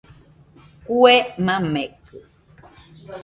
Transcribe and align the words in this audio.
Kue 0.85 1.15
makekɨ 1.45 2.17